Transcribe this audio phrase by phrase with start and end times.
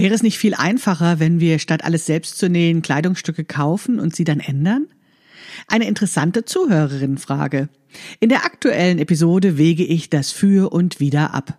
[0.00, 4.16] Wäre es nicht viel einfacher, wenn wir statt alles selbst zu nähen Kleidungsstücke kaufen und
[4.16, 4.86] sie dann ändern?
[5.66, 7.68] Eine interessante Zuhörerinnenfrage.
[8.18, 11.58] In der aktuellen Episode wege ich das für und wieder ab.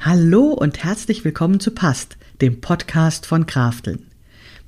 [0.00, 4.11] Hallo und herzlich willkommen zu Past, dem Podcast von Krafteln.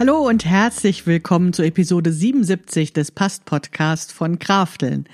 [0.00, 5.06] Hallo und herzlich willkommen zur Episode 77 des Past-Podcast von Krafteln.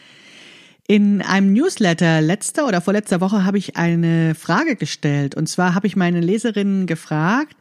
[0.87, 5.35] In einem Newsletter letzter oder vorletzter Woche habe ich eine Frage gestellt.
[5.35, 7.57] Und zwar habe ich meine Leserinnen gefragt,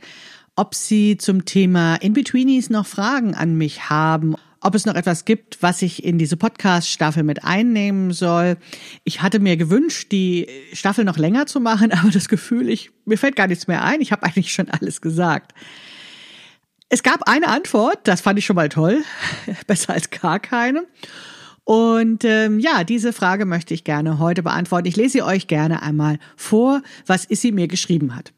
[0.56, 5.64] ob sie zum Thema In-Betweenies noch Fragen an mich haben, ob es noch etwas gibt,
[5.64, 8.58] was ich in diese Podcast-Staffel mit einnehmen soll.
[9.04, 13.18] Ich hatte mir gewünscht, die Staffel noch länger zu machen, aber das Gefühl, ich, mir
[13.18, 14.00] fällt gar nichts mehr ein.
[14.00, 15.56] Ich habe eigentlich schon alles gesagt.
[16.96, 19.04] Es gab eine Antwort, das fand ich schon mal toll,
[19.68, 20.86] besser als gar keine.
[21.66, 24.88] Und ähm, ja, diese Frage möchte ich gerne heute beantworten.
[24.88, 28.32] Ich lese sie euch gerne einmal vor, was Issy mir geschrieben hat.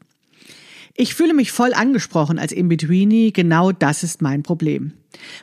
[0.96, 4.94] Ich fühle mich voll angesprochen als In-Betweenie, genau das ist mein Problem.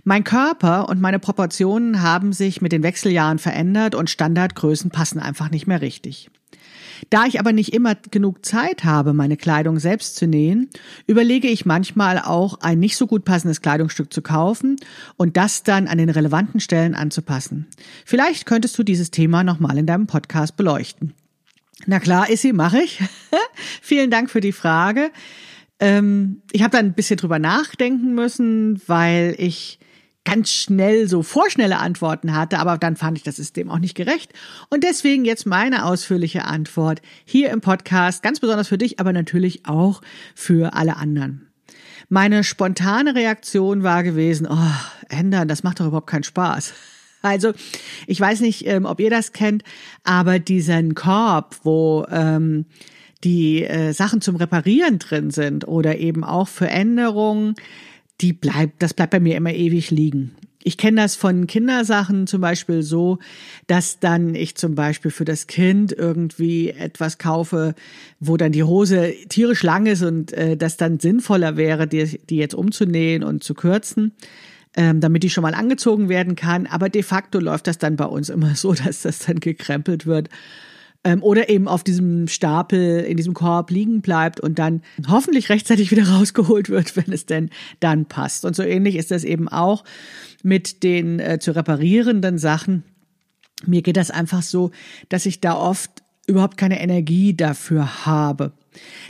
[0.03, 5.49] Mein Körper und meine Proportionen haben sich mit den Wechseljahren verändert und Standardgrößen passen einfach
[5.49, 6.29] nicht mehr richtig.
[7.09, 10.69] Da ich aber nicht immer genug Zeit habe, meine Kleidung selbst zu nähen,
[11.07, 14.77] überlege ich manchmal auch, ein nicht so gut passendes Kleidungsstück zu kaufen
[15.17, 17.67] und das dann an den relevanten Stellen anzupassen.
[18.05, 21.13] Vielleicht könntest du dieses Thema nochmal in deinem Podcast beleuchten.
[21.85, 22.99] Na klar, Issy, mache ich.
[23.81, 25.11] Vielen Dank für die Frage.
[25.79, 29.79] Ähm, ich habe da ein bisschen drüber nachdenken müssen, weil ich
[30.25, 34.33] ganz schnell so vorschnelle Antworten hatte, aber dann fand ich das System auch nicht gerecht.
[34.69, 39.65] Und deswegen jetzt meine ausführliche Antwort hier im Podcast, ganz besonders für dich, aber natürlich
[39.65, 40.01] auch
[40.33, 41.47] für alle anderen.
[42.09, 46.73] Meine spontane Reaktion war gewesen, oh, ändern, das macht doch überhaupt keinen Spaß.
[47.21, 47.53] Also,
[48.05, 49.63] ich weiß nicht, ähm, ob ihr das kennt,
[50.03, 52.65] aber diesen Korb, wo ähm,
[53.23, 57.55] die äh, Sachen zum Reparieren drin sind oder eben auch für Änderungen,
[58.21, 60.35] die bleibt, das bleibt bei mir immer ewig liegen.
[60.67, 63.19] Ich kenne das von Kindersachen zum Beispiel so,
[63.67, 67.75] dass dann ich zum Beispiel für das Kind irgendwie etwas kaufe,
[68.19, 72.37] wo dann die Hose tierisch lang ist und äh, das dann sinnvoller wäre, die, die
[72.37, 74.13] jetzt umzunähen und zu kürzen,
[74.75, 76.65] ähm, damit die schon mal angezogen werden kann.
[76.65, 80.29] Aber de facto läuft das dann bei uns immer so, dass das dann gekrempelt wird
[81.05, 85.91] ähm, oder eben auf diesem Stapel, in diesem Korb liegen bleibt und dann hoffentlich rechtzeitig
[85.91, 88.43] wieder rausgeholt wird, wenn es denn dann passt.
[88.43, 89.85] Und so ähnlich ist das eben auch
[90.43, 92.83] mit den äh, zu reparierenden Sachen.
[93.65, 94.71] Mir geht das einfach so,
[95.07, 98.51] dass ich da oft überhaupt keine Energie dafür habe.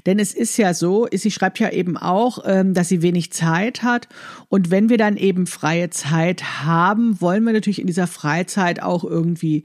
[0.06, 3.84] Denn es ist ja so, sie schreibt ja eben auch, ähm, dass sie wenig Zeit
[3.84, 4.10] hat.
[4.50, 9.04] Und wenn wir dann eben freie Zeit haben, wollen wir natürlich in dieser Freizeit auch
[9.04, 9.64] irgendwie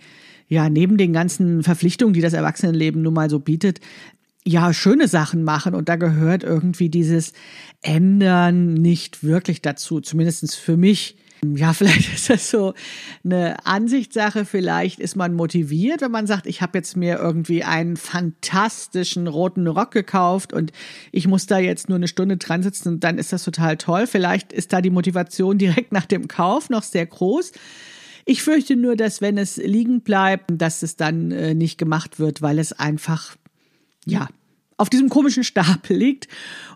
[0.51, 3.79] ja, neben den ganzen Verpflichtungen, die das Erwachsenenleben nun mal so bietet,
[4.45, 5.77] ja, schöne Sachen machen.
[5.77, 7.33] Und da gehört irgendwie dieses
[7.83, 11.17] Ändern nicht wirklich dazu, zumindestens für mich.
[11.55, 12.75] Ja, vielleicht ist das so
[13.25, 14.45] eine Ansichtssache.
[14.45, 19.69] Vielleicht ist man motiviert, wenn man sagt, ich habe jetzt mir irgendwie einen fantastischen roten
[19.69, 20.73] Rock gekauft und
[21.13, 24.09] ich muss da jetzt nur eine Stunde dran sitzen und dann ist das total toll.
[24.09, 27.53] Vielleicht ist da die Motivation direkt nach dem Kauf noch sehr groß.
[28.25, 32.43] Ich fürchte nur, dass wenn es liegen bleibt, dass es dann äh, nicht gemacht wird,
[32.43, 33.37] weil es einfach,
[34.05, 34.29] ja,
[34.77, 36.29] auf diesem komischen Stapel liegt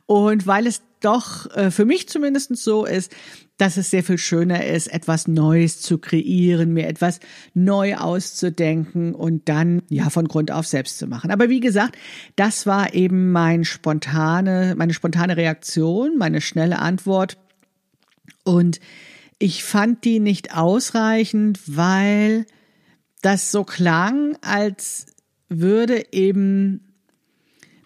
[0.07, 3.15] und weil es doch äh, für mich zumindest so ist,
[3.57, 7.21] dass es sehr viel schöner ist, etwas Neues zu kreieren, mir etwas
[7.53, 11.31] neu auszudenken und dann ja von Grund auf selbst zu machen.
[11.31, 11.97] Aber wie gesagt,
[12.37, 17.39] das war eben mein spontane, meine spontane Reaktion, meine schnelle Antwort
[18.43, 18.81] und
[19.39, 22.47] ich fand die nicht ausreichend, weil
[23.23, 25.07] das so klang, als
[25.49, 26.95] würde eben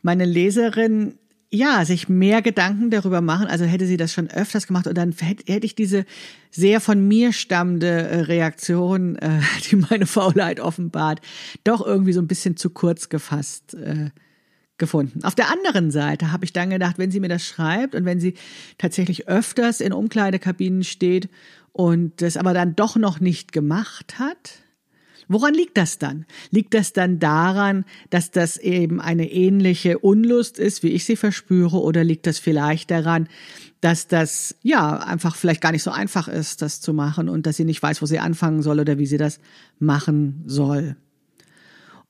[0.02, 1.18] meine Leserin
[1.50, 5.14] ja, sich mehr Gedanken darüber machen, also hätte sie das schon öfters gemacht und dann
[5.18, 6.04] hätte ich diese
[6.50, 9.40] sehr von mir stammende äh, Reaktion, äh,
[9.70, 11.20] die meine Faulheit offenbart,
[11.64, 14.10] doch irgendwie so ein bisschen zu kurz gefasst äh,
[14.78, 15.24] gefunden.
[15.24, 18.20] Auf der anderen Seite habe ich dann gedacht, wenn sie mir das schreibt und wenn
[18.20, 18.34] sie
[18.78, 21.28] tatsächlich öfters in Umkleidekabinen steht
[21.72, 24.60] und das aber dann doch noch nicht gemacht hat,
[25.28, 26.24] Woran liegt das dann?
[26.50, 31.80] Liegt das dann daran, dass das eben eine ähnliche Unlust ist, wie ich sie verspüre,
[31.80, 33.28] oder liegt das vielleicht daran,
[33.82, 37.56] dass das ja einfach vielleicht gar nicht so einfach ist, das zu machen und dass
[37.56, 39.38] sie nicht weiß, wo sie anfangen soll oder wie sie das
[39.78, 40.96] machen soll?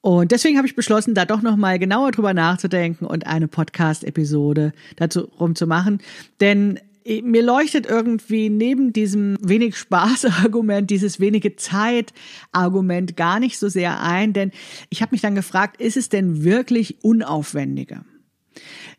[0.01, 4.73] Und deswegen habe ich beschlossen, da doch noch mal genauer drüber nachzudenken und eine Podcast-Episode
[4.97, 6.01] dazu rum zu machen.
[6.41, 6.79] Denn
[7.23, 14.33] mir leuchtet irgendwie neben diesem wenig Spaß-Argument, dieses wenige Zeit-Argument gar nicht so sehr ein,
[14.33, 14.53] denn
[14.91, 18.05] ich habe mich dann gefragt, ist es denn wirklich unaufwendiger?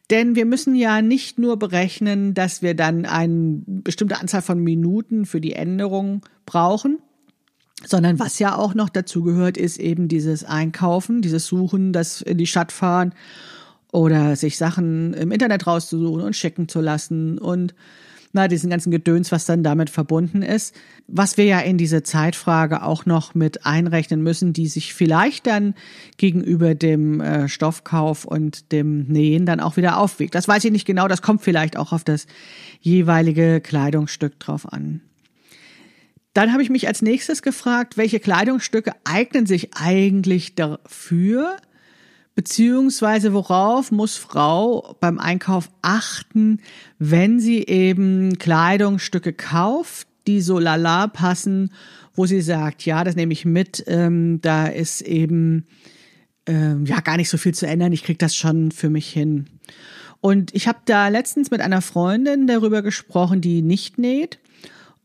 [0.09, 5.25] Denn wir müssen ja nicht nur berechnen, dass wir dann eine bestimmte Anzahl von Minuten
[5.25, 6.99] für die Änderung brauchen,
[7.85, 12.37] sondern was ja auch noch dazu gehört, ist eben dieses Einkaufen, dieses Suchen, das in
[12.37, 13.13] die Stadt fahren
[13.91, 17.73] oder sich Sachen im Internet rauszusuchen und schicken zu lassen und
[18.31, 20.75] na, diesen ganzen Gedöns, was dann damit verbunden ist,
[21.07, 25.73] was wir ja in diese Zeitfrage auch noch mit einrechnen müssen, die sich vielleicht dann
[26.17, 30.35] gegenüber dem äh, Stoffkauf und dem Nähen dann auch wieder aufwiegt.
[30.35, 32.27] Das weiß ich nicht genau, das kommt vielleicht auch auf das
[32.81, 35.01] jeweilige Kleidungsstück drauf an.
[36.33, 41.57] Dann habe ich mich als nächstes gefragt, welche Kleidungsstücke eignen sich eigentlich dafür,
[42.35, 46.61] beziehungsweise worauf muss Frau beim Einkauf achten,
[46.99, 51.71] wenn sie eben Kleidungsstücke kauft, die so lala passen,
[52.13, 55.65] wo sie sagt, ja, das nehme ich mit, ähm, da ist eben
[56.45, 59.45] ähm, ja gar nicht so viel zu ändern, ich kriege das schon für mich hin.
[60.21, 64.39] Und ich habe da letztens mit einer Freundin darüber gesprochen, die nicht näht.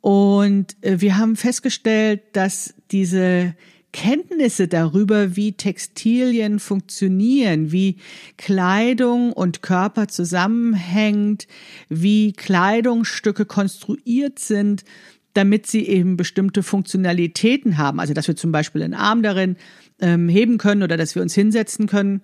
[0.04, 3.54] Und äh, wir haben festgestellt, dass diese
[3.90, 7.96] Kenntnisse darüber, wie Textilien funktionieren, wie
[8.36, 11.46] Kleidung und Körper zusammenhängt,
[11.88, 14.84] wie Kleidungsstücke konstruiert sind,
[15.32, 17.98] damit sie eben bestimmte Funktionalitäten haben.
[17.98, 19.56] Also, dass wir zum Beispiel einen Arm darin
[20.00, 22.20] ähm, heben können oder dass wir uns hinsetzen können,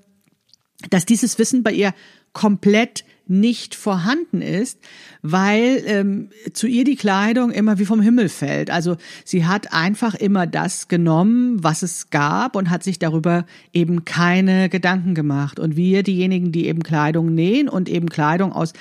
[0.90, 1.94] dass dieses Wissen bei ihr
[2.32, 4.80] komplett nicht vorhanden ist,
[5.22, 8.70] weil ähm, zu ihr die Kleidung immer wie vom Himmel fällt.
[8.70, 14.04] Also sie hat einfach immer das genommen, was es gab und hat sich darüber eben
[14.04, 15.60] keine Gedanken gemacht.
[15.60, 18.72] Und wir, diejenigen, die eben Kleidung nähen und eben Kleidung aus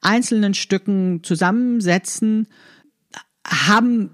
[0.00, 2.46] einzelnen Stücken zusammensetzen,
[3.44, 4.10] haben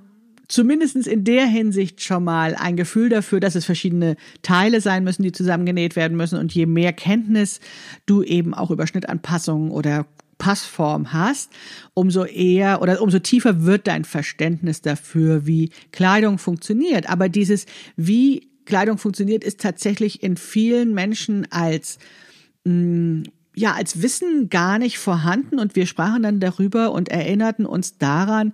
[0.53, 5.23] zumindestens in der Hinsicht schon mal ein Gefühl dafür, dass es verschiedene Teile sein müssen,
[5.23, 6.39] die zusammengenäht werden müssen.
[6.39, 7.59] Und je mehr Kenntnis
[8.05, 10.07] du eben auch über Schnittanpassungen oder
[10.37, 11.51] Passform hast,
[11.95, 17.09] umso eher oder umso tiefer wird dein Verständnis dafür, wie Kleidung funktioniert.
[17.09, 17.65] Aber dieses,
[17.97, 21.99] wie Kleidung funktioniert, ist tatsächlich in vielen Menschen als
[22.65, 23.23] mm,
[23.55, 28.53] ja als Wissen gar nicht vorhanden und wir sprachen dann darüber und erinnerten uns daran,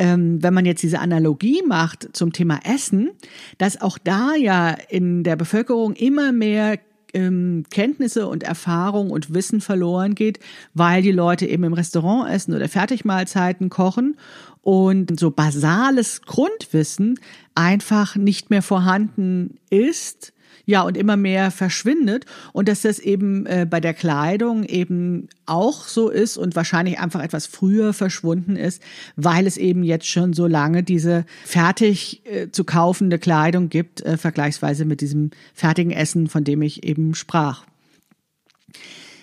[0.00, 3.10] ähm, wenn man jetzt diese Analogie macht zum Thema Essen,
[3.58, 6.78] dass auch da ja in der Bevölkerung immer mehr
[7.12, 10.40] ähm, Kenntnisse und Erfahrung und Wissen verloren geht,
[10.72, 14.16] weil die Leute eben im Restaurant essen oder Fertigmahlzeiten kochen
[14.62, 17.20] und so basales Grundwissen
[17.54, 20.32] einfach nicht mehr vorhanden ist
[20.70, 25.88] ja, und immer mehr verschwindet und dass das eben äh, bei der Kleidung eben auch
[25.88, 28.80] so ist und wahrscheinlich einfach etwas früher verschwunden ist,
[29.16, 34.16] weil es eben jetzt schon so lange diese fertig äh, zu kaufende Kleidung gibt, äh,
[34.16, 37.64] vergleichsweise mit diesem fertigen Essen, von dem ich eben sprach.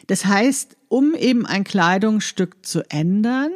[0.08, 3.51] Das heißt, um eben ein Kleidungsstück zu ändern,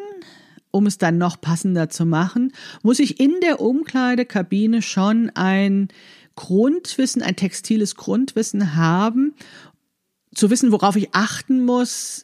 [0.72, 5.90] um es dann noch passender zu machen, muss ich in der Umkleidekabine schon ein
[6.36, 9.34] Grundwissen, ein textiles Grundwissen haben,
[10.34, 12.24] zu wissen, worauf ich achten muss,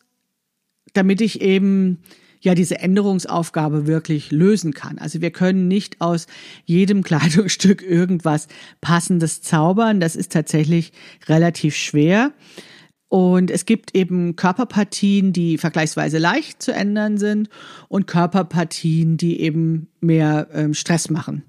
[0.93, 1.99] damit ich eben
[2.39, 4.97] ja diese Änderungsaufgabe wirklich lösen kann.
[4.99, 6.27] Also wir können nicht aus
[6.65, 8.47] jedem Kleidungsstück irgendwas
[8.81, 9.99] Passendes zaubern.
[9.99, 10.93] Das ist tatsächlich
[11.27, 12.31] relativ schwer.
[13.09, 17.49] Und es gibt eben Körperpartien, die vergleichsweise leicht zu ändern sind
[17.87, 21.43] und Körperpartien, die eben mehr ähm, Stress machen.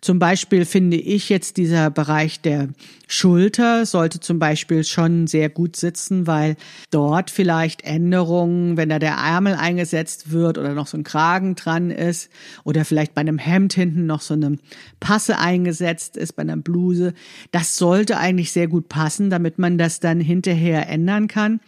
[0.00, 2.68] Zum Beispiel finde ich jetzt dieser Bereich der
[3.08, 6.56] Schulter sollte zum Beispiel schon sehr gut sitzen, weil
[6.90, 11.90] dort vielleicht Änderungen, wenn da der Ärmel eingesetzt wird oder noch so ein Kragen dran
[11.90, 12.30] ist
[12.64, 14.58] oder vielleicht bei einem Hemd hinten noch so eine
[15.00, 17.14] Passe eingesetzt ist, bei einer Bluse,
[17.50, 21.60] das sollte eigentlich sehr gut passen, damit man das dann hinterher verändern kann.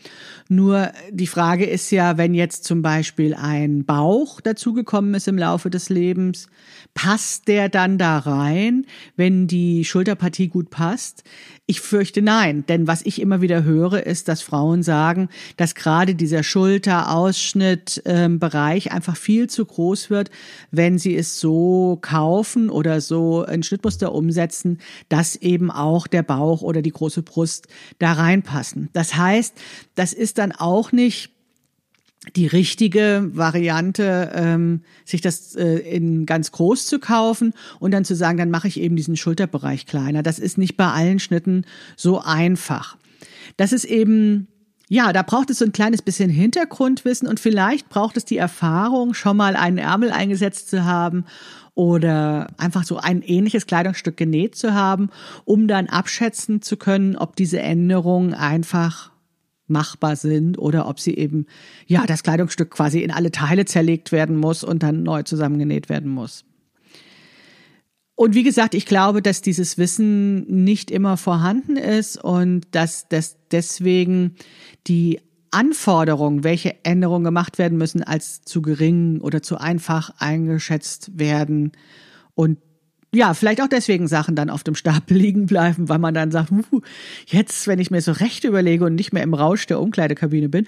[0.49, 5.69] Nur die Frage ist ja, wenn jetzt zum Beispiel ein Bauch dazugekommen ist im Laufe
[5.69, 6.20] des Lebens,
[6.95, 8.87] passt der dann da rein,
[9.17, 11.23] wenn die Schulterpartie gut passt?
[11.67, 16.17] Ich fürchte nein, denn was ich immer wieder höre, ist, dass Frauen sagen, dass gerade
[16.17, 20.33] dieser Schulterausschnittbereich ähm, einfach viel zu groß wird,
[20.73, 26.63] wenn sie es so kaufen oder so ein Schnittmuster umsetzen, dass eben auch der Bauch
[26.63, 27.69] oder die große Brust
[28.01, 28.89] da reinpassen.
[28.93, 29.55] Das heißt,
[29.95, 31.31] das ist dann auch nicht
[32.37, 38.15] die richtige Variante, ähm, sich das äh, in ganz groß zu kaufen und dann zu
[38.15, 40.23] sagen, dann mache ich eben diesen Schulterbereich kleiner.
[40.23, 41.65] Das ist nicht bei allen Schnitten
[41.97, 42.99] so einfach.
[43.57, 44.49] Das ist eben,
[44.89, 49.15] ja, da braucht es so ein kleines bisschen Hintergrundwissen und vielleicht braucht es die Erfahrung,
[49.15, 51.25] schon mal einen Ärmel eingesetzt zu haben
[51.75, 55.09] oder einfach so ein ähnliches Kleidungsstück genäht zu haben,
[55.47, 59.10] um dann abschätzen zu können, ob diese Änderung einfach
[59.71, 61.47] machbar sind oder ob sie eben,
[61.87, 66.11] ja, das Kleidungsstück quasi in alle Teile zerlegt werden muss und dann neu zusammengenäht werden
[66.11, 66.45] muss.
[68.15, 73.39] Und wie gesagt, ich glaube, dass dieses Wissen nicht immer vorhanden ist und dass, dass
[73.51, 74.35] deswegen
[74.87, 81.73] die Anforderungen, welche Änderungen gemacht werden müssen, als zu gering oder zu einfach eingeschätzt werden.
[82.35, 82.59] Und
[83.13, 86.53] ja, vielleicht auch deswegen Sachen dann auf dem Stapel liegen bleiben, weil man dann sagt,
[86.53, 86.81] uh,
[87.27, 90.67] jetzt, wenn ich mir so recht überlege und nicht mehr im Rausch der Umkleidekabine bin,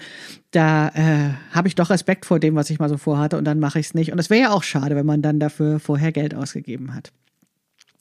[0.51, 3.59] da äh, habe ich doch Respekt vor dem, was ich mal so vorhatte und dann
[3.59, 4.11] mache ich es nicht.
[4.11, 7.13] Und es wäre ja auch schade, wenn man dann dafür vorher Geld ausgegeben hat.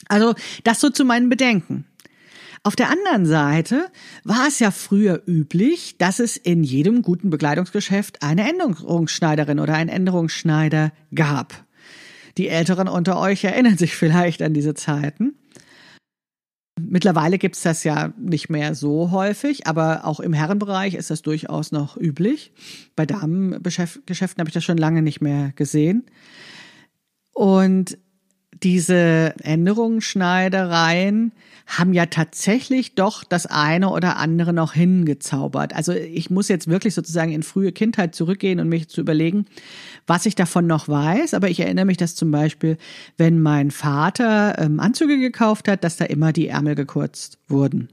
[0.08, 0.34] Also
[0.64, 1.86] das so zu meinen Bedenken.
[2.64, 3.86] Auf der anderen Seite
[4.22, 9.90] war es ja früher üblich, dass es in jedem guten Bekleidungsgeschäft eine Änderungsschneiderin oder einen
[9.90, 11.64] Änderungsschneider gab.
[12.38, 15.34] Die Älteren unter euch erinnern sich vielleicht an diese Zeiten.
[16.80, 21.70] Mittlerweile gibt's das ja nicht mehr so häufig, aber auch im Herrenbereich ist das durchaus
[21.70, 22.52] noch üblich.
[22.96, 26.06] Bei Damengeschäften habe ich das schon lange nicht mehr gesehen.
[27.34, 27.98] Und
[28.62, 31.32] diese Änderungsschneidereien
[31.66, 35.74] haben ja tatsächlich doch das eine oder andere noch hingezaubert.
[35.74, 39.46] Also ich muss jetzt wirklich sozusagen in frühe Kindheit zurückgehen und mich zu überlegen,
[40.06, 41.34] was ich davon noch weiß.
[41.34, 42.76] Aber ich erinnere mich, dass zum Beispiel,
[43.16, 47.88] wenn mein Vater ähm, Anzüge gekauft hat, dass da immer die Ärmel gekürzt wurden.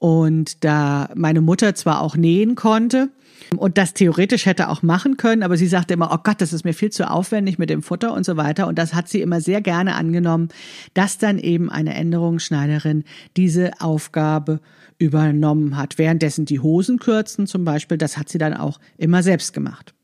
[0.00, 3.10] Und da meine Mutter zwar auch nähen konnte,
[3.56, 6.64] und das theoretisch hätte auch machen können, aber sie sagte immer, oh Gott, das ist
[6.64, 8.66] mir viel zu aufwendig mit dem Futter und so weiter.
[8.68, 10.48] Und das hat sie immer sehr gerne angenommen,
[10.94, 13.04] dass dann eben eine Änderungsschneiderin
[13.36, 14.60] diese Aufgabe
[14.98, 15.98] übernommen hat.
[15.98, 19.94] Währenddessen die Hosenkürzen zum Beispiel, das hat sie dann auch immer selbst gemacht.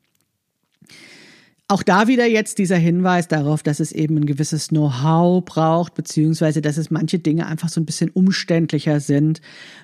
[1.69, 6.63] Auch da wieder jetzt dieser Hinweis darauf, dass es eben ein gewisses Know-how braucht, beziehungsweise
[6.63, 9.41] dass es manche Dinge einfach so ein bisschen umständlicher sind,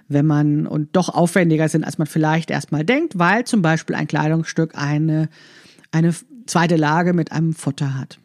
[0.07, 4.07] wenn man und doch aufwendiger sind, als man vielleicht erstmal denkt, weil zum Beispiel ein
[4.07, 5.29] Kleidungsstück eine,
[5.91, 6.15] eine
[6.47, 8.21] zweite Lage mit einem Futter hat.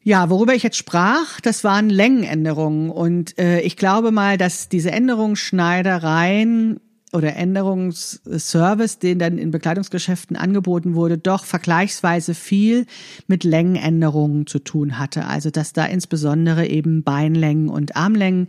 [0.00, 2.90] Ja, worüber ich jetzt sprach, das waren Längenänderungen.
[2.90, 6.78] Und äh, ich glaube mal, dass diese Änderungsschneidereien
[7.12, 12.86] oder Änderungsservice, den dann in Bekleidungsgeschäften angeboten wurde, doch vergleichsweise viel
[13.26, 15.24] mit Längenänderungen zu tun hatte.
[15.26, 18.48] Also dass da insbesondere eben Beinlängen und Armlängen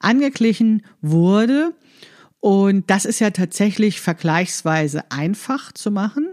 [0.00, 1.74] angeglichen wurde.
[2.40, 6.28] Und das ist ja tatsächlich vergleichsweise einfach zu machen.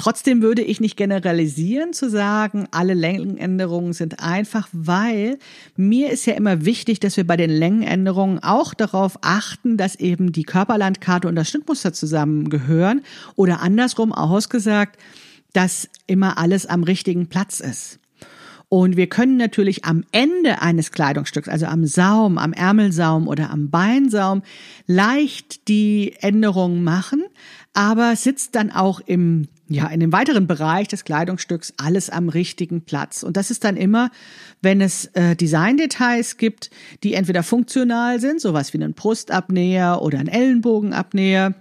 [0.00, 5.38] Trotzdem würde ich nicht generalisieren zu sagen, alle Längenänderungen sind einfach, weil
[5.76, 10.32] mir ist ja immer wichtig, dass wir bei den Längenänderungen auch darauf achten, dass eben
[10.32, 13.02] die Körperlandkarte und das Schnittmuster zusammengehören
[13.36, 14.98] oder andersrum ausgesagt,
[15.52, 17.98] dass immer alles am richtigen Platz ist.
[18.70, 23.68] Und wir können natürlich am Ende eines Kleidungsstücks, also am Saum, am Ärmelsaum oder am
[23.68, 24.40] Beinsaum,
[24.86, 27.22] leicht die Änderungen machen,
[27.74, 32.82] aber sitzt dann auch im ja, in dem weiteren Bereich des Kleidungsstücks alles am richtigen
[32.82, 33.22] Platz.
[33.22, 34.10] Und das ist dann immer,
[34.62, 36.70] wenn es äh, Designdetails gibt,
[37.04, 41.54] die entweder funktional sind, sowas wie einen Brustabnäher oder ein Ellenbogenabnäher,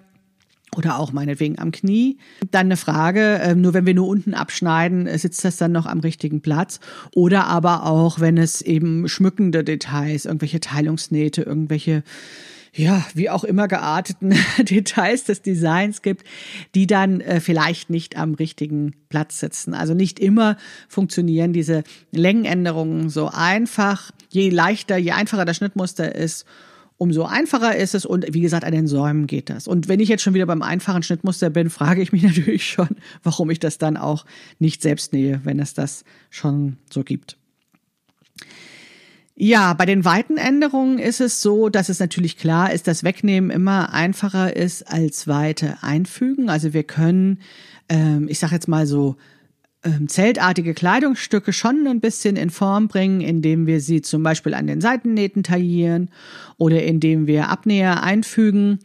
[0.76, 2.18] oder auch meinetwegen am Knie.
[2.52, 5.86] Dann eine Frage, äh, nur wenn wir nur unten abschneiden, äh, sitzt das dann noch
[5.86, 6.80] am richtigen Platz?
[7.16, 12.04] Oder aber auch, wenn es eben schmückende Details, irgendwelche Teilungsnähte, irgendwelche
[12.74, 16.26] ja, wie auch immer gearteten Details des Designs gibt,
[16.76, 19.74] die dann äh, vielleicht nicht am richtigen Platz sitzen.
[19.74, 20.58] Also nicht immer
[20.88, 24.12] funktionieren diese Längenänderungen so einfach.
[24.30, 26.46] Je leichter, je einfacher das Schnittmuster ist,
[27.00, 29.68] umso einfacher ist es und wie gesagt, an den Säumen geht das.
[29.68, 32.90] Und wenn ich jetzt schon wieder beim einfachen Schnittmuster bin, frage ich mich natürlich schon,
[33.24, 34.26] warum ich das dann auch
[34.60, 37.39] nicht selbst nähe, wenn es das schon so gibt.
[39.42, 43.52] Ja, bei den weiten Änderungen ist es so, dass es natürlich klar ist, dass Wegnehmen
[43.52, 46.50] immer einfacher ist als Weite einfügen.
[46.50, 47.40] Also wir können,
[47.88, 49.16] ähm, ich sage jetzt mal so,
[49.86, 54.68] ähm, zeltartige Kleidungsstücke schon ein bisschen in Form bringen, indem wir sie zum Beispiel an
[54.68, 56.10] den Seitennähten taillieren
[56.58, 58.80] oder indem wir Abnäher einfügen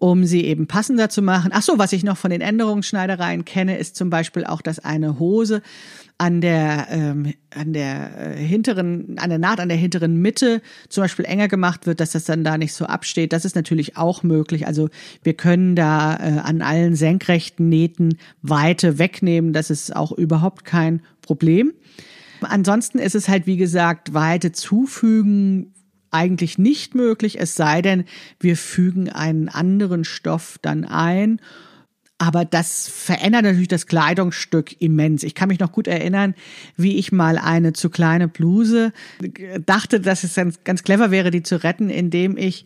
[0.00, 1.50] um sie eben passender zu machen.
[1.52, 5.18] Ach so, was ich noch von den Änderungsschneidereien kenne, ist zum Beispiel auch, dass eine
[5.18, 5.60] Hose
[6.18, 11.04] an der ähm, an der äh, hinteren an der Naht an der hinteren Mitte zum
[11.04, 13.32] Beispiel enger gemacht wird, dass das dann da nicht so absteht.
[13.32, 14.66] Das ist natürlich auch möglich.
[14.66, 14.90] Also
[15.22, 19.52] wir können da äh, an allen senkrechten Nähten Weite wegnehmen.
[19.52, 21.72] Das ist auch überhaupt kein Problem.
[22.40, 25.72] Ansonsten ist es halt, wie gesagt, Weite zufügen
[26.10, 28.04] eigentlich nicht möglich, es sei denn,
[28.40, 31.40] wir fügen einen anderen Stoff dann ein.
[32.18, 35.22] Aber das verändert natürlich das Kleidungsstück immens.
[35.22, 36.34] Ich kann mich noch gut erinnern,
[36.76, 38.92] wie ich mal eine zu kleine Bluse
[39.64, 40.34] dachte, dass es
[40.64, 42.64] ganz, clever wäre, die zu retten, indem ich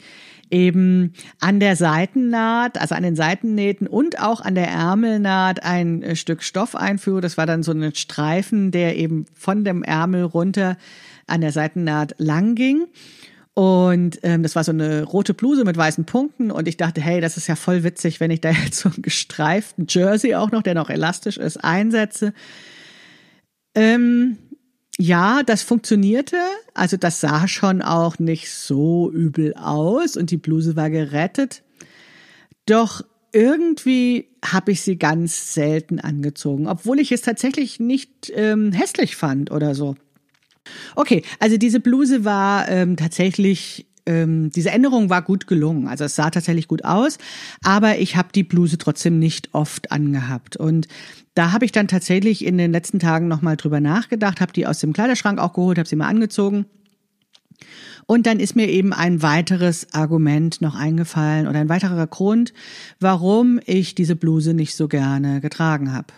[0.50, 6.42] eben an der Seitennaht, also an den Seitennähten und auch an der Ärmelnaht ein Stück
[6.42, 7.20] Stoff einführe.
[7.20, 10.76] Das war dann so ein Streifen, der eben von dem Ärmel runter
[11.26, 12.86] an der Seitennaht lang ging.
[13.54, 16.50] Und ähm, das war so eine rote Bluse mit weißen Punkten.
[16.50, 19.02] Und ich dachte, hey, das ist ja voll witzig, wenn ich da jetzt so einen
[19.02, 22.32] gestreiften Jersey auch noch, der noch elastisch ist, einsetze.
[23.74, 24.38] Ähm,
[24.98, 26.36] ja, das funktionierte.
[26.74, 31.62] Also das sah schon auch nicht so übel aus und die Bluse war gerettet.
[32.66, 39.16] Doch irgendwie habe ich sie ganz selten angezogen, obwohl ich es tatsächlich nicht ähm, hässlich
[39.16, 39.96] fand oder so.
[40.94, 45.86] Okay, also diese Bluse war ähm, tatsächlich ähm, diese Änderung war gut gelungen.
[45.86, 47.18] Also es sah tatsächlich gut aus,
[47.62, 50.56] aber ich habe die Bluse trotzdem nicht oft angehabt.
[50.56, 50.88] Und
[51.34, 54.80] da habe ich dann tatsächlich in den letzten Tagen nochmal drüber nachgedacht, habe die aus
[54.80, 56.66] dem Kleiderschrank auch geholt, habe sie mal angezogen.
[58.06, 62.52] Und dann ist mir eben ein weiteres Argument noch eingefallen oder ein weiterer Grund,
[62.98, 66.08] warum ich diese Bluse nicht so gerne getragen habe.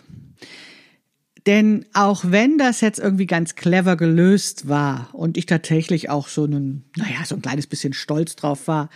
[1.45, 6.45] Denn auch wenn das jetzt irgendwie ganz clever gelöst war und ich tatsächlich auch so
[6.45, 8.89] ein, naja, so ein kleines bisschen stolz drauf war,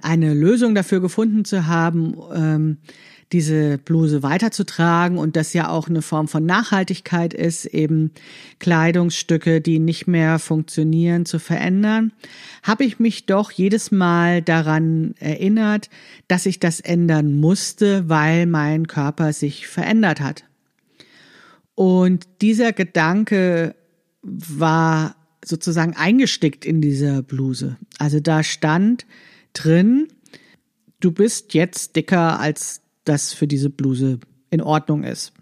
[0.00, 2.76] eine Lösung dafür gefunden zu haben, ähm,
[3.32, 8.12] diese Bluse weiterzutragen und das ja auch eine Form von Nachhaltigkeit ist, eben
[8.58, 12.12] Kleidungsstücke, die nicht mehr funktionieren, zu verändern,
[12.62, 15.90] habe ich mich doch jedes Mal daran erinnert,
[16.26, 20.47] dass ich das ändern musste, weil mein Körper sich verändert hat.
[21.78, 23.76] Und dieser Gedanke
[24.22, 25.14] war
[25.44, 27.76] sozusagen eingestickt in dieser Bluse.
[27.98, 29.06] Also da stand
[29.52, 30.08] drin,
[30.98, 34.18] du bist jetzt dicker, als das für diese Bluse
[34.50, 35.32] in Ordnung ist.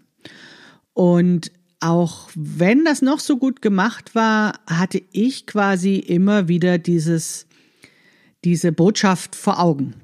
[0.93, 7.47] Und auch wenn das noch so gut gemacht war, hatte ich quasi immer wieder dieses,
[8.43, 9.95] diese Botschaft vor Augen.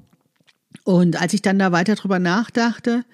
[0.84, 3.04] Und als ich dann da weiter drüber nachdachte,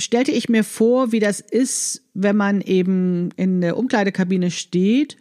[0.00, 5.18] stellte ich mir vor, wie das ist, wenn man eben in der Umkleidekabine steht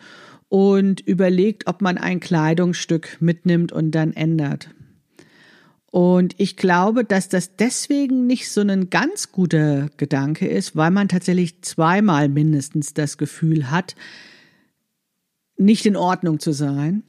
[0.48, 4.70] und überlegt, ob man ein Kleidungsstück mitnimmt und dann ändert.
[5.92, 11.10] Und ich glaube, dass das deswegen nicht so ein ganz guter Gedanke ist, weil man
[11.10, 13.96] tatsächlich zweimal mindestens das Gefühl hat,
[15.58, 17.04] nicht in Ordnung zu sein.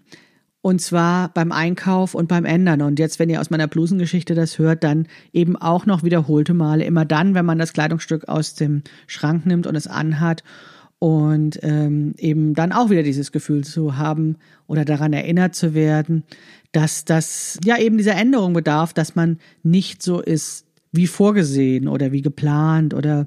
[0.68, 2.82] Und zwar beim Einkauf und beim Ändern.
[2.82, 6.84] Und jetzt, wenn ihr aus meiner Blusengeschichte das hört, dann eben auch noch wiederholte Male.
[6.84, 10.44] Immer dann, wenn man das Kleidungsstück aus dem Schrank nimmt und es anhat.
[10.98, 16.24] Und ähm, eben dann auch wieder dieses Gefühl zu haben oder daran erinnert zu werden,
[16.72, 22.12] dass das ja eben dieser Änderung bedarf, dass man nicht so ist wie vorgesehen oder
[22.12, 23.26] wie geplant oder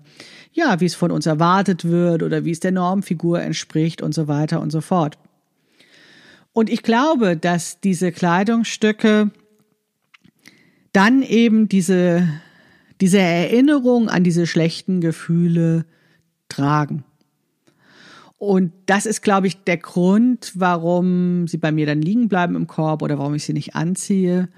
[0.54, 4.28] ja, wie es von uns erwartet wird oder wie es der Normfigur entspricht und so
[4.28, 5.18] weiter und so fort.
[6.54, 9.32] Und ich glaube, dass diese Kleidungsstücke
[10.94, 12.28] dann eben diese,
[13.00, 15.86] diese Erinnerung an diese schlechten Gefühle
[16.50, 17.06] tragen.
[18.38, 22.68] Und das ist, glaube ich, der Grund, warum sie bei mir dann liegen bleiben im
[22.68, 24.50] Korb oder warum ich sie nicht anziehe,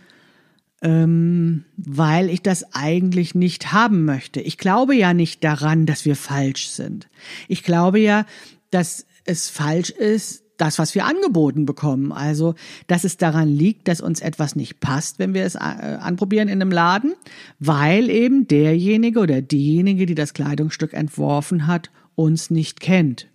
[0.81, 4.39] ähm, weil ich das eigentlich nicht haben möchte.
[4.39, 7.09] Ich glaube ja nicht daran, dass wir falsch sind.
[7.47, 8.25] Ich glaube ja,
[8.71, 12.13] dass es falsch ist, das, was wir angeboten bekommen.
[12.13, 12.55] Also,
[12.87, 16.61] dass es daran liegt, dass uns etwas nicht passt, wenn wir es äh, anprobieren in
[16.61, 17.15] einem Laden,
[17.59, 23.27] weil eben derjenige oder diejenige, die das Kleidungsstück entworfen hat, uns nicht kennt.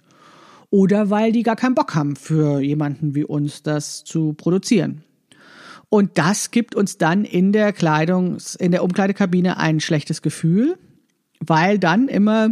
[0.71, 5.03] Oder weil die gar keinen Bock haben, für jemanden wie uns das zu produzieren.
[5.91, 10.79] Und das gibt uns dann in der Kleidungs-, in der Umkleidekabine ein schlechtes Gefühl,
[11.41, 12.49] weil dann immer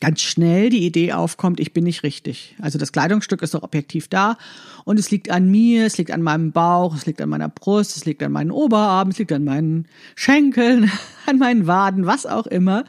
[0.00, 2.54] ganz schnell die Idee aufkommt, ich bin nicht richtig.
[2.60, 4.36] Also das Kleidungsstück ist doch objektiv da
[4.84, 7.96] und es liegt an mir, es liegt an meinem Bauch, es liegt an meiner Brust,
[7.96, 10.90] es liegt an meinen Oberarmen, es liegt an meinen Schenkeln,
[11.26, 12.84] an meinen Waden, was auch immer,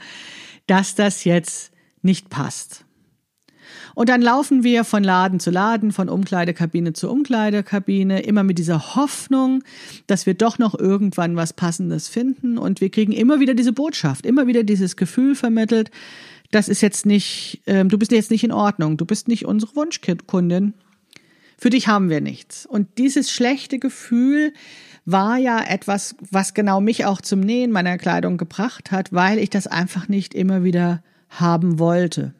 [0.68, 2.86] dass das jetzt nicht passt.
[3.96, 8.96] Und dann laufen wir von Laden zu Laden, von Umkleidekabine zu Umkleidekabine, immer mit dieser
[8.96, 9.64] Hoffnung,
[10.06, 12.58] dass wir doch noch irgendwann was Passendes finden.
[12.58, 15.92] Und wir kriegen immer wieder diese Botschaft, immer wieder dieses Gefühl vermittelt,
[16.56, 19.76] das ist jetzt nicht, ähm, du bist jetzt nicht in Ordnung, du bist nicht unsere
[19.76, 20.74] Wunschkundin.
[21.58, 22.66] Für dich haben wir nichts.
[22.66, 24.54] Und dieses schlechte Gefühl
[25.04, 29.50] war ja etwas, was genau mich auch zum Nähen meiner Kleidung gebracht hat, weil ich
[29.50, 32.34] das einfach nicht immer wieder haben wollte.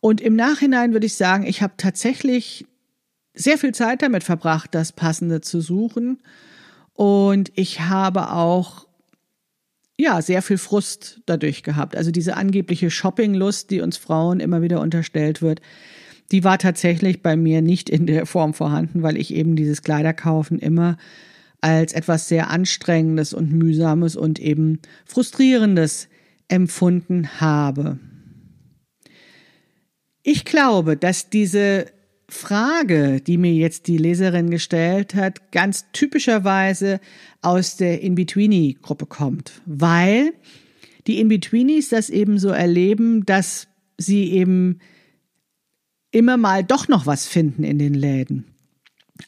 [0.00, 2.66] Und im Nachhinein würde ich sagen, ich habe tatsächlich
[3.32, 6.18] sehr viel Zeit damit verbracht, das Passende zu suchen.
[6.92, 8.83] Und ich habe auch
[9.98, 11.96] ja, sehr viel Frust dadurch gehabt.
[11.96, 15.60] Also diese angebliche Shoppinglust, die uns Frauen immer wieder unterstellt wird,
[16.32, 20.58] die war tatsächlich bei mir nicht in der Form vorhanden, weil ich eben dieses Kleiderkaufen
[20.58, 20.96] immer
[21.60, 26.08] als etwas sehr Anstrengendes und Mühsames und eben Frustrierendes
[26.48, 27.98] empfunden habe.
[30.22, 31.86] Ich glaube, dass diese
[32.28, 37.00] Frage, die mir jetzt die Leserin gestellt hat, ganz typischerweise
[37.42, 40.32] aus der In-Betweenie-Gruppe kommt, weil
[41.06, 44.80] die In-Betweenies das eben so erleben, dass sie eben
[46.10, 48.46] immer mal doch noch was finden in den Läden.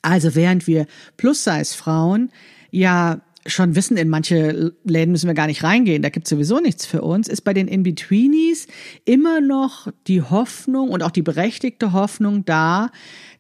[0.03, 2.31] Also während wir Plus-Size-Frauen
[2.71, 6.61] ja schon wissen, in manche Läden müssen wir gar nicht reingehen, da gibt es sowieso
[6.61, 8.67] nichts für uns, ist bei den In-Betweenies
[9.05, 12.91] immer noch die Hoffnung und auch die berechtigte Hoffnung da,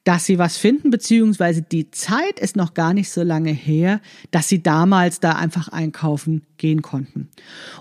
[0.05, 4.49] dass sie was finden, beziehungsweise die Zeit ist noch gar nicht so lange her, dass
[4.49, 7.29] sie damals da einfach einkaufen gehen konnten.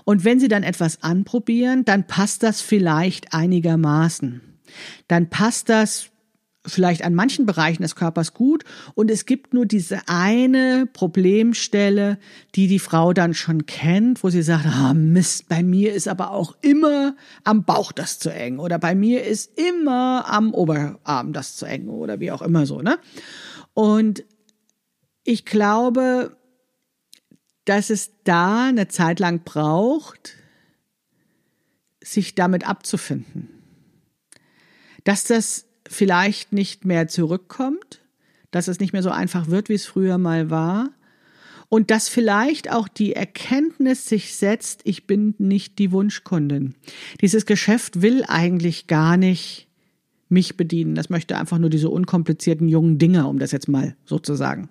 [0.04, 4.40] Und wenn sie dann etwas anprobieren, dann passt das vielleicht einigermaßen.
[5.06, 6.10] Dann passt das
[6.66, 12.18] vielleicht an manchen Bereichen des Körpers gut und es gibt nur diese eine Problemstelle,
[12.54, 16.32] die die Frau dann schon kennt, wo sie sagt, ah Mist, bei mir ist aber
[16.32, 21.56] auch immer am Bauch das zu eng oder bei mir ist immer am Oberarm das
[21.56, 22.98] zu eng oder wie auch immer so, ne?
[23.74, 24.24] Und
[25.24, 26.36] ich glaube,
[27.66, 30.34] dass es da eine Zeit lang braucht,
[32.02, 33.50] sich damit abzufinden.
[35.04, 38.00] Dass das vielleicht nicht mehr zurückkommt,
[38.50, 40.90] dass es nicht mehr so einfach wird, wie es früher mal war.
[41.68, 46.74] Und dass vielleicht auch die Erkenntnis sich setzt, ich bin nicht die Wunschkundin.
[47.20, 49.66] Dieses Geschäft will eigentlich gar nicht
[50.28, 50.94] mich bedienen.
[50.94, 54.68] Das möchte einfach nur diese unkomplizierten jungen Dinge, um das jetzt mal so zu sagen.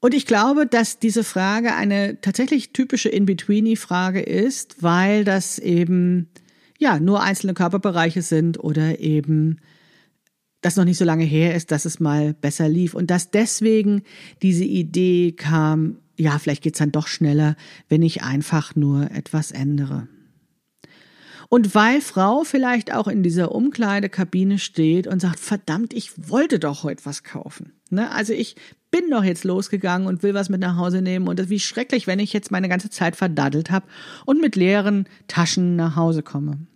[0.00, 6.28] Und ich glaube, dass diese Frage eine tatsächlich typische In-Betweenie-Frage ist, weil das eben
[6.82, 9.60] ja, nur einzelne Körperbereiche sind oder eben
[10.62, 14.02] das noch nicht so lange her ist, dass es mal besser lief und dass deswegen
[14.42, 17.54] diese Idee kam, ja, vielleicht geht's dann doch schneller,
[17.88, 20.08] wenn ich einfach nur etwas ändere.
[21.48, 26.82] Und weil Frau vielleicht auch in dieser Umkleidekabine steht und sagt, verdammt, ich wollte doch
[26.82, 27.74] heute was kaufen.
[27.90, 28.10] Ne?
[28.10, 28.56] Also ich
[28.90, 32.18] bin doch jetzt losgegangen und will was mit nach Hause nehmen und wie schrecklich, wenn
[32.18, 33.86] ich jetzt meine ganze Zeit verdaddelt habe
[34.26, 36.66] und mit leeren Taschen nach Hause komme.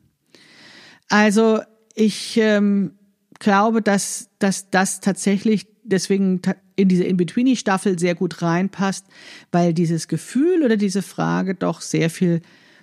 [1.09, 1.61] Also
[1.95, 2.93] ich ähm,
[3.39, 6.41] glaube, dass, dass das tatsächlich deswegen
[6.75, 9.07] in diese In-Betweenie-Staffel sehr gut reinpasst,
[9.53, 12.43] weil dieses Gefühl oder diese Frage doch sehr viel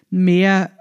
[0.10, 0.72] mehr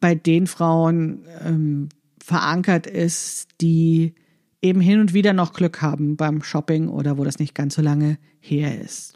[0.00, 1.88] bei den Frauen ähm,
[2.22, 4.14] verankert ist, die
[4.60, 7.82] eben hin und wieder noch Glück haben beim Shopping oder wo das nicht ganz so
[7.82, 9.14] lange her ist.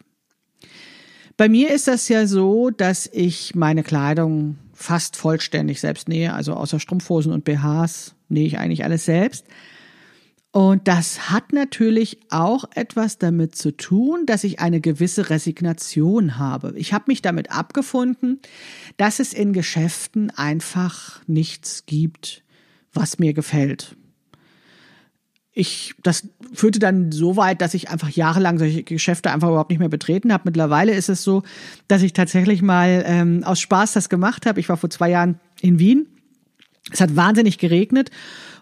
[1.37, 6.55] Bei mir ist das ja so, dass ich meine Kleidung fast vollständig selbst nähe, also
[6.55, 9.47] außer Strumpfhosen und BHs nähe ich eigentlich alles selbst.
[10.53, 16.73] Und das hat natürlich auch etwas damit zu tun, dass ich eine gewisse Resignation habe.
[16.77, 18.41] Ich habe mich damit abgefunden,
[18.97, 22.43] dass es in Geschäften einfach nichts gibt,
[22.93, 23.97] was mir gefällt
[25.59, 29.79] ich, das führte dann so weit, dass ich einfach jahrelang solche Geschäfte einfach überhaupt nicht
[29.79, 30.43] mehr betreten habe.
[30.45, 31.45] Mittlerweile ist es so,
[31.89, 34.61] dass ich tatsächlich mal ähm, aus Spaß das gemacht habe.
[34.61, 36.07] Ich war vor zwei Jahren in Wien.
[36.93, 38.11] Es hat wahnsinnig geregnet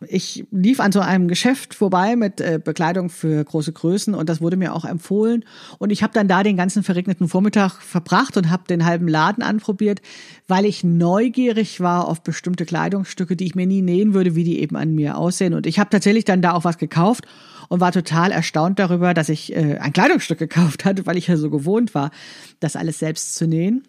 [0.09, 4.41] ich lief an so einem Geschäft vorbei mit äh, Bekleidung für große Größen und das
[4.41, 5.45] wurde mir auch empfohlen.
[5.79, 9.43] Und ich habe dann da den ganzen verregneten Vormittag verbracht und habe den halben Laden
[9.43, 10.01] anprobiert,
[10.49, 14.61] weil ich neugierig war auf bestimmte Kleidungsstücke, die ich mir nie nähen würde, wie die
[14.61, 15.55] eben an mir aussehen.
[15.55, 17.27] Und ich habe tatsächlich dann da auch was gekauft
[17.69, 21.37] und war total erstaunt darüber, dass ich äh, ein Kleidungsstück gekauft hatte, weil ich ja
[21.37, 22.11] so gewohnt war,
[22.61, 23.85] das alles selbst zu nähen.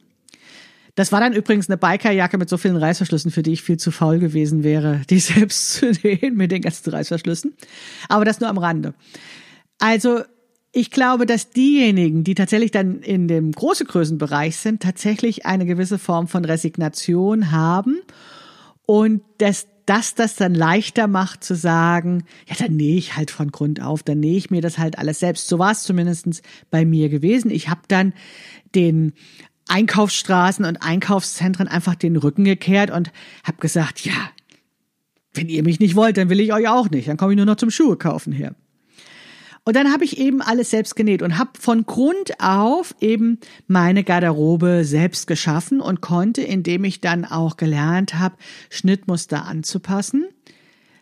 [0.96, 3.92] Das war dann übrigens eine Bikerjacke mit so vielen Reißverschlüssen, für die ich viel zu
[3.92, 7.54] faul gewesen wäre, die selbst zu nähen mit den ganzen Reißverschlüssen.
[8.10, 8.94] Aber das nur am Rande.
[9.78, 10.22] Also
[10.72, 15.98] ich glaube, dass diejenigen, die tatsächlich dann in dem großen Größenbereich sind, tatsächlich eine gewisse
[15.98, 18.00] Form von Resignation haben
[18.86, 23.52] und dass das das dann leichter macht zu sagen, ja, dann nähe ich halt von
[23.52, 25.48] Grund auf, dann nähe ich mir das halt alles selbst.
[25.48, 27.52] So war es zumindest bei mir gewesen.
[27.52, 28.14] Ich habe dann
[28.74, 29.14] den
[29.68, 33.12] Einkaufsstraßen und Einkaufszentren einfach den Rücken gekehrt und
[33.44, 34.14] habe gesagt, ja,
[35.34, 37.08] wenn ihr mich nicht wollt, dann will ich euch auch nicht.
[37.08, 38.56] Dann komme ich nur noch zum Schuhe kaufen her.
[39.68, 44.04] Und dann habe ich eben alles selbst genäht und habe von Grund auf eben meine
[44.04, 48.36] Garderobe selbst geschaffen und konnte, indem ich dann auch gelernt habe,
[48.70, 50.28] Schnittmuster anzupassen,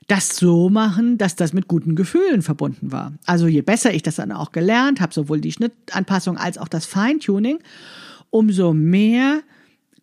[0.08, 3.14] das so machen, dass das mit guten Gefühlen verbunden war.
[3.26, 6.86] Also je besser ich das dann auch gelernt habe, sowohl die Schnittanpassung als auch das
[6.86, 7.60] Feintuning,
[8.34, 9.44] umso mehr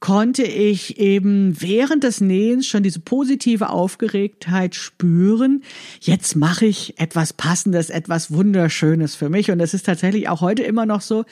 [0.01, 5.63] konnte ich eben während des Nähens schon diese positive Aufgeregtheit spüren.
[6.01, 9.51] Jetzt mache ich etwas Passendes, etwas Wunderschönes für mich.
[9.51, 11.25] Und es ist tatsächlich auch heute immer noch so,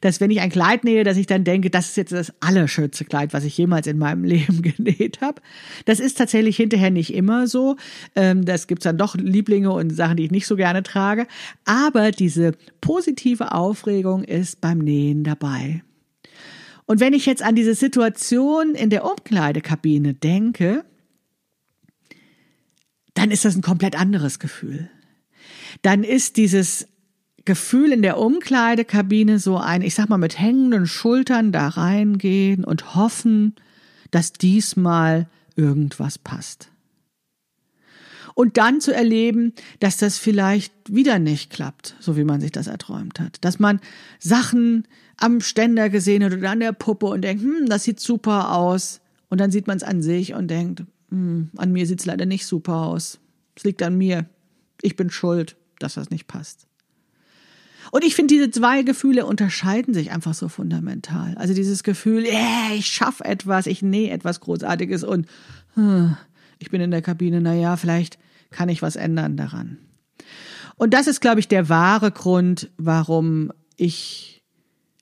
[0.00, 3.04] dass wenn ich ein Kleid nähe, dass ich dann denke, das ist jetzt das allerschönste
[3.04, 5.40] Kleid, was ich jemals in meinem Leben genäht habe.
[5.84, 7.76] Das ist tatsächlich hinterher nicht immer so.
[8.16, 11.28] Ähm, das gibt's dann doch Lieblinge und Sachen, die ich nicht so gerne trage.
[11.64, 15.82] Aber diese positive Aufregung ist beim Nähen dabei.
[16.86, 20.84] Und wenn ich jetzt an diese Situation in der Umkleidekabine denke,
[23.14, 24.88] dann ist das ein komplett anderes Gefühl.
[25.82, 26.86] Dann ist dieses
[27.44, 32.94] Gefühl in der Umkleidekabine so ein, ich sag mal, mit hängenden Schultern da reingehen und
[32.94, 33.54] hoffen,
[34.10, 36.70] dass diesmal irgendwas passt.
[38.36, 42.66] Und dann zu erleben, dass das vielleicht wieder nicht klappt, so wie man sich das
[42.66, 43.38] erträumt hat.
[43.40, 43.80] Dass man
[44.18, 48.52] Sachen am Ständer gesehen hat oder an der Puppe und denkt, hm, das sieht super
[48.52, 49.00] aus.
[49.30, 52.26] Und dann sieht man es an sich und denkt, hm, an mir sieht es leider
[52.26, 53.20] nicht super aus.
[53.56, 54.26] Es liegt an mir.
[54.82, 56.66] Ich bin schuld, dass das nicht passt.
[57.90, 61.34] Und ich finde, diese zwei Gefühle unterscheiden sich einfach so fundamental.
[61.38, 65.26] Also dieses Gefühl, yeah, ich schaffe etwas, ich nähe etwas Großartiges und
[65.72, 66.18] hm,
[66.58, 68.18] ich bin in der Kabine, naja, vielleicht
[68.50, 69.78] kann ich was ändern daran.
[70.76, 74.44] Und das ist, glaube ich, der wahre Grund, warum ich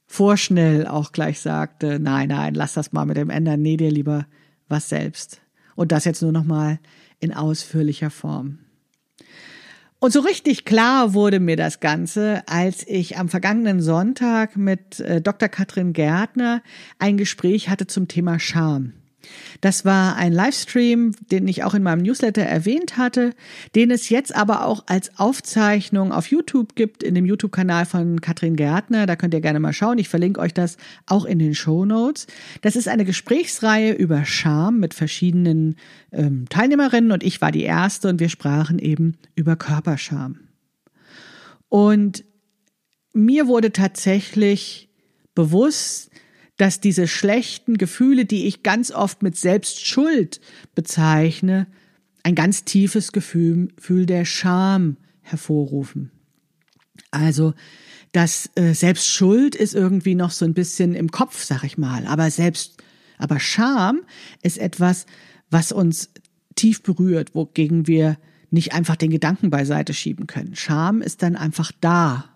[0.07, 4.27] vorschnell auch gleich sagte, nein, nein, lass das mal mit dem ändern, nee, dir lieber
[4.69, 5.41] was selbst.
[5.75, 6.79] Und das jetzt nur noch mal
[7.19, 8.59] in ausführlicher Form.
[9.99, 15.21] Und so richtig klar wurde mir das Ganze, als ich am vergangenen Sonntag mit äh,
[15.21, 15.49] Dr.
[15.49, 16.63] Katrin Gärtner
[16.99, 18.93] ein Gespräch hatte zum Thema Scham.
[19.61, 23.35] Das war ein Livestream, den ich auch in meinem Newsletter erwähnt hatte,
[23.75, 28.57] den es jetzt aber auch als Aufzeichnung auf YouTube gibt, in dem YouTube-Kanal von Katrin
[28.57, 29.07] Gärtner.
[29.07, 29.99] Da könnt ihr gerne mal schauen.
[29.99, 32.27] Ich verlinke euch das auch in den Show Notes.
[32.63, 35.77] Das ist eine Gesprächsreihe über Scham mit verschiedenen
[36.13, 40.41] ähm, Teilnehmerinnen und ich war die erste und wir sprachen eben über Körperscham.
[41.69, 42.25] Und
[43.13, 44.89] mir wurde tatsächlich
[45.35, 46.11] bewusst,
[46.57, 50.41] dass diese schlechten Gefühle, die ich ganz oft mit Selbstschuld
[50.75, 51.67] bezeichne,
[52.23, 56.11] ein ganz tiefes Gefühl, Gefühl der Scham hervorrufen.
[57.11, 57.55] Also,
[58.13, 62.31] das äh, Selbstschuld ist irgendwie noch so ein bisschen im Kopf, sag ich mal, aber
[62.31, 62.83] selbst,
[63.19, 64.03] aber Scham
[64.43, 65.07] ist etwas,
[65.51, 66.11] was uns
[66.55, 68.17] tief berührt, wogegen wir
[68.51, 70.55] nicht einfach den Gedanken beiseite schieben können.
[70.55, 72.31] Scham ist dann einfach da.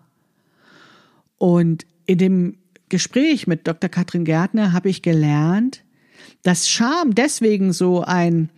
[1.37, 2.57] Und in dem
[2.89, 3.89] Gespräch mit Dr.
[3.89, 5.83] Katrin Gärtner habe ich gelernt,
[6.43, 8.49] dass Scham deswegen so ein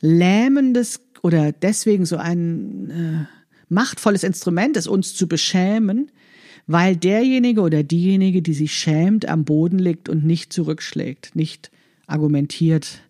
[0.00, 3.26] lähmendes oder deswegen so ein äh,
[3.68, 6.10] machtvolles Instrument ist, uns zu beschämen,
[6.66, 11.70] weil derjenige oder diejenige, die sich schämt, am Boden liegt und nicht zurückschlägt, nicht
[12.06, 13.02] argumentiert,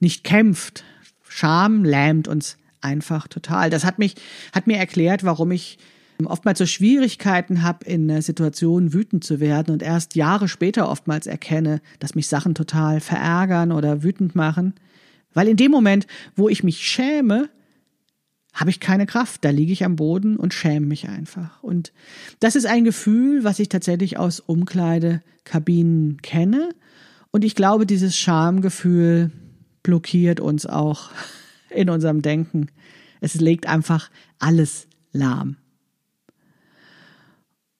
[0.00, 0.84] nicht kämpft.
[1.28, 3.70] Scham lähmt uns einfach total.
[3.70, 4.14] Das hat mich,
[4.52, 5.78] hat mir erklärt, warum ich
[6.24, 11.26] oftmals so Schwierigkeiten habe, in einer Situation wütend zu werden und erst Jahre später oftmals
[11.26, 14.74] erkenne, dass mich Sachen total verärgern oder wütend machen.
[15.32, 17.50] Weil in dem Moment, wo ich mich schäme,
[18.54, 19.44] habe ich keine Kraft.
[19.44, 21.62] Da liege ich am Boden und schäme mich einfach.
[21.62, 21.92] Und
[22.38, 26.70] das ist ein Gefühl, was ich tatsächlich aus Umkleidekabinen kenne.
[27.32, 29.32] Und ich glaube, dieses Schamgefühl
[29.82, 31.10] blockiert uns auch
[31.70, 32.68] in unserem Denken.
[33.20, 35.56] Es legt einfach alles lahm.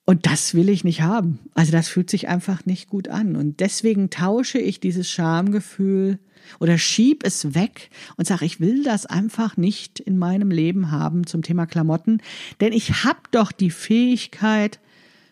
[0.06, 1.38] Und das will ich nicht haben.
[1.54, 3.36] Also das fühlt sich einfach nicht gut an.
[3.36, 6.18] Und deswegen tausche ich dieses Schamgefühl
[6.60, 11.26] oder schieb es weg und sage, ich will das einfach nicht in meinem Leben haben
[11.26, 12.20] zum Thema Klamotten,
[12.60, 14.78] denn ich habe doch die Fähigkeit,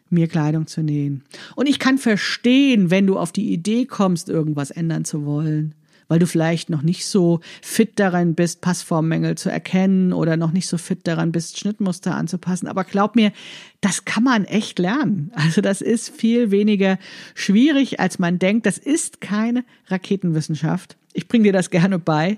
[0.08, 1.22] mir Kleidung zu nähen.
[1.54, 5.74] Und ich kann verstehen, wenn du auf die Idee kommst, irgendwas ändern zu wollen
[6.12, 10.66] weil du vielleicht noch nicht so fit daran bist, Passformmängel zu erkennen oder noch nicht
[10.66, 12.68] so fit daran bist, Schnittmuster anzupassen.
[12.68, 13.32] Aber glaub mir,
[13.80, 15.32] das kann man echt lernen.
[15.34, 16.98] Also das ist viel weniger
[17.34, 18.66] schwierig, als man denkt.
[18.66, 20.98] Das ist keine Raketenwissenschaft.
[21.14, 22.36] Ich bringe dir das gerne bei.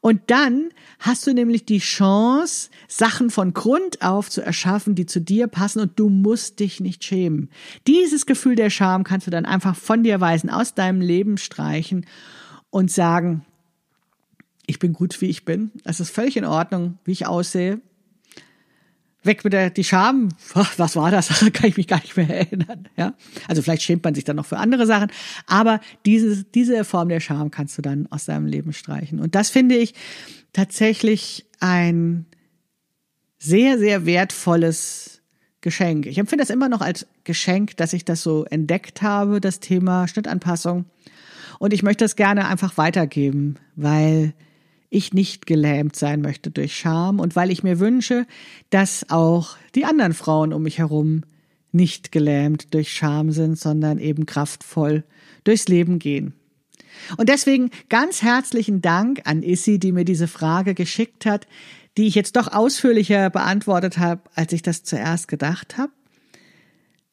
[0.00, 5.20] Und dann hast du nämlich die Chance, Sachen von Grund auf zu erschaffen, die zu
[5.20, 7.50] dir passen und du musst dich nicht schämen.
[7.86, 12.06] Dieses Gefühl der Scham kannst du dann einfach von dir weisen, aus deinem Leben streichen
[12.70, 13.44] und sagen,
[14.66, 15.70] ich bin gut, wie ich bin.
[15.84, 17.80] Es ist völlig in Ordnung, wie ich aussehe.
[19.22, 20.28] Weg mit der, die Scham.
[20.76, 21.28] Was war das?
[21.52, 22.88] Kann ich mich gar nicht mehr erinnern.
[22.96, 23.14] Ja.
[23.48, 25.10] Also vielleicht schämt man sich dann noch für andere Sachen.
[25.46, 29.20] Aber diese, diese Form der Scham kannst du dann aus deinem Leben streichen.
[29.20, 29.94] Und das finde ich
[30.52, 32.26] tatsächlich ein
[33.38, 35.20] sehr, sehr wertvolles
[35.60, 36.06] Geschenk.
[36.06, 40.06] Ich empfinde das immer noch als Geschenk, dass ich das so entdeckt habe, das Thema
[40.08, 40.84] Schnittanpassung.
[41.58, 44.34] Und ich möchte es gerne einfach weitergeben, weil
[44.90, 48.26] ich nicht gelähmt sein möchte durch Scham und weil ich mir wünsche,
[48.70, 51.22] dass auch die anderen Frauen um mich herum
[51.72, 55.04] nicht gelähmt durch Scham sind, sondern eben kraftvoll
[55.44, 56.34] durchs Leben gehen.
[57.16, 61.46] Und deswegen ganz herzlichen Dank an Issy, die mir diese Frage geschickt hat,
[61.96, 65.92] die ich jetzt doch ausführlicher beantwortet habe, als ich das zuerst gedacht habe.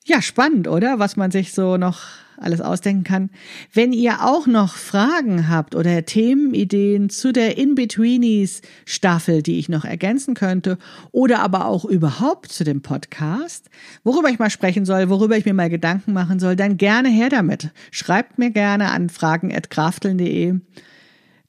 [0.06, 1.00] Ja, spannend, oder?
[1.00, 2.02] Was man sich so noch
[2.38, 3.30] alles ausdenken kann.
[3.74, 9.86] Wenn ihr auch noch Fragen habt oder Themenideen zu der In-Betweenies Staffel, die ich noch
[9.86, 10.78] ergänzen könnte,
[11.12, 13.70] oder aber auch überhaupt zu dem Podcast,
[14.04, 17.30] worüber ich mal sprechen soll, worüber ich mir mal Gedanken machen soll, dann gerne her
[17.30, 17.72] damit.
[17.92, 20.60] Schreibt mir gerne an fragen.krafteln.de.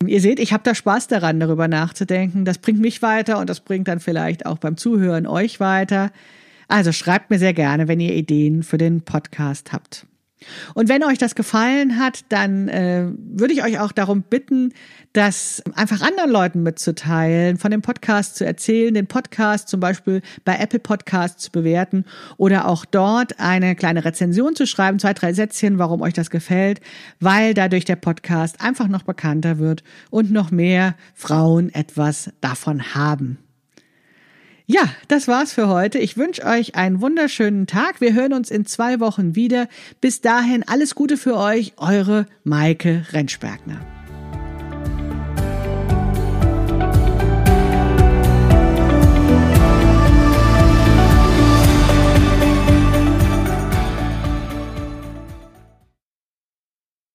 [0.07, 2.45] Ihr seht, ich habe da Spaß daran, darüber nachzudenken.
[2.45, 6.11] Das bringt mich weiter und das bringt dann vielleicht auch beim Zuhören euch weiter.
[6.69, 10.07] Also schreibt mir sehr gerne, wenn ihr Ideen für den Podcast habt.
[10.75, 14.73] Und wenn euch das gefallen hat, dann äh, würde ich euch auch darum bitten,
[15.13, 20.57] das einfach anderen Leuten mitzuteilen, von dem Podcast zu erzählen, den Podcast zum Beispiel bei
[20.57, 22.05] Apple Podcasts zu bewerten
[22.37, 26.81] oder auch dort eine kleine Rezension zu schreiben, zwei, drei Sätzchen, warum euch das gefällt,
[27.21, 33.39] weil dadurch der Podcast einfach noch bekannter wird und noch mehr Frauen etwas davon haben.
[34.67, 35.99] Ja, das war's für heute.
[35.99, 38.01] Ich wünsche euch einen wunderschönen Tag.
[38.01, 39.69] Wir hören uns in zwei Wochen wieder.
[40.01, 44.04] Bis dahin alles Gute für euch, eure Maike Rentschbergner.